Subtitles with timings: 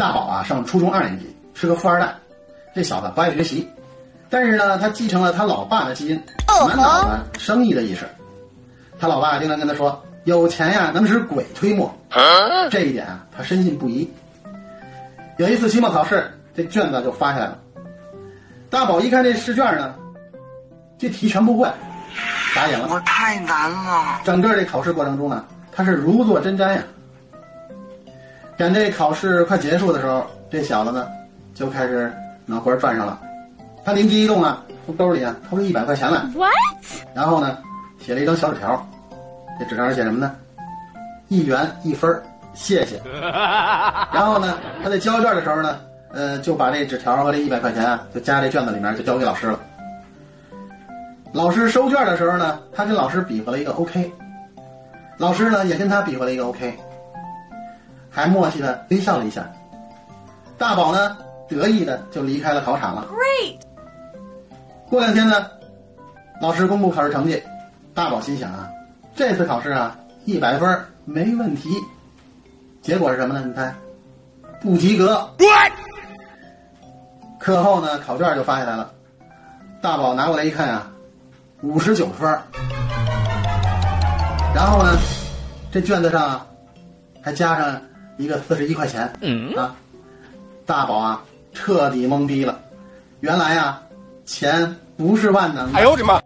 [0.00, 2.14] 大宝啊，上初中二年级，是个富二代。
[2.74, 3.68] 这小子不爱学习，
[4.30, 6.22] 但是呢，他继承了他老爸的基因，
[6.66, 8.08] 满脑子生意的意识。
[8.98, 11.94] 他老爸经常跟他说：“有钱呀，能使鬼推磨。”
[12.70, 14.10] 这一点啊，他深信不疑。
[15.36, 17.58] 有一次期末考试，这卷子就发下来了。
[18.70, 19.94] 大宝一看这试卷呢，
[20.96, 21.70] 这题全不会，
[22.54, 22.88] 傻眼了。
[22.90, 24.22] 我太难了。
[24.24, 26.82] 整个这考试过程中呢，他是如坐针毡呀。
[28.60, 31.08] 赶这考试快结束的时候，这小子呢，
[31.54, 32.12] 就开始
[32.44, 33.18] 脑瓜转上了。
[33.82, 36.20] 他灵机一动啊，从兜里啊掏出一百块钱来。
[36.34, 36.52] What？
[37.14, 37.56] 然后呢，
[37.98, 38.86] 写了一张小纸条。
[39.58, 40.36] 这纸条上写什么呢？
[41.28, 43.00] 一元一分谢谢。
[44.12, 45.78] 然后呢，他在交卷的时候呢。
[46.12, 49.58] 呃，就把这纸条和这一百块钱啊，就加这卷子里面，就交给老师了。
[51.32, 54.12] 老师收卷的时候呢，他跟老师比划了一个 OK，
[55.16, 56.76] 老师呢也跟他比划了一个 OK，
[58.10, 59.50] 还默契的微笑了一下。
[60.58, 61.16] 大宝呢
[61.48, 63.06] 得意的就离开了考场了。
[63.10, 63.60] Great。
[64.88, 65.46] 过两天呢，
[66.40, 67.42] 老师公布考试成绩，
[67.94, 68.68] 大宝心想啊，
[69.14, 71.70] 这次考试啊一百分没问题。
[72.82, 73.44] 结果是什么呢？
[73.46, 73.72] 你猜，
[74.60, 75.28] 不及格。
[77.38, 78.90] 课后呢，考卷就发下来了。
[79.80, 80.90] 大宝拿过来一看啊，
[81.62, 82.28] 五十九分。
[84.54, 84.98] 然后呢，
[85.70, 86.46] 这卷子上啊
[87.22, 87.80] 还加上
[88.20, 89.10] 一个四十一块钱。
[89.20, 89.74] 嗯啊，
[90.66, 92.60] 大宝啊，彻底懵逼了。
[93.20, 93.82] 原来啊，
[94.26, 95.72] 钱不是万能。
[95.72, 96.20] 哎呦我的妈！